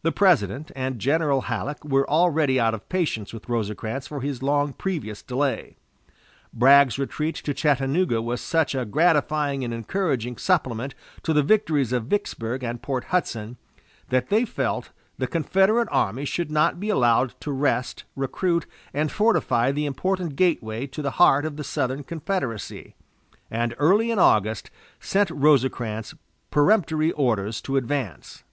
The 0.00 0.12
President 0.12 0.72
and 0.74 0.98
General 0.98 1.42
Halleck 1.42 1.84
were 1.84 2.08
already 2.08 2.58
out 2.58 2.72
of 2.72 2.88
patience 2.88 3.34
with 3.34 3.50
Rosecrans 3.50 4.06
for 4.06 4.22
his 4.22 4.42
long 4.42 4.72
previous 4.72 5.20
delay. 5.22 5.76
Bragg's 6.54 6.98
retreat 6.98 7.34
to 7.44 7.52
Chattanooga 7.52 8.22
was 8.22 8.40
such 8.40 8.74
a 8.74 8.86
gratifying 8.86 9.62
and 9.62 9.74
encouraging 9.74 10.38
supplement 10.38 10.94
to 11.22 11.34
the 11.34 11.42
victories 11.42 11.92
of 11.92 12.06
Vicksburg 12.06 12.62
and 12.64 12.80
Port 12.80 13.04
Hudson, 13.12 13.58
that 14.08 14.30
they 14.30 14.46
felt 14.46 14.88
the 15.18 15.26
Confederate 15.26 15.88
army 15.92 16.24
should 16.24 16.50
not 16.50 16.80
be 16.80 16.88
allowed 16.88 17.38
to 17.42 17.52
rest, 17.52 18.04
recruit, 18.16 18.64
and 18.94 19.12
fortify 19.12 19.70
the 19.70 19.84
important 19.84 20.34
gateway 20.34 20.86
to 20.86 21.02
the 21.02 21.10
heart 21.20 21.44
of 21.44 21.56
the 21.58 21.62
Southern 21.64 22.04
Confederacy, 22.04 22.94
and 23.50 23.74
early 23.78 24.10
in 24.10 24.18
August 24.18 24.70
sent 24.98 25.28
Rosecrans 25.30 26.14
peremptory 26.50 27.12
orders 27.12 27.60
to 27.60 27.76
advance. 27.76 28.44